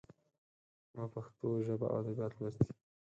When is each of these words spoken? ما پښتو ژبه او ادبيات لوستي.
ما 0.95 1.03
پښتو 1.13 1.47
ژبه 1.67 1.87
او 1.91 1.97
ادبيات 1.99 2.31
لوستي. 2.37 2.65